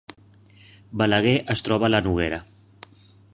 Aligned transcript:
Balaguer 1.01 1.35
es 1.55 1.63
troba 1.67 1.87
a 1.89 1.93
la 1.93 2.01
Noguera 2.07 2.41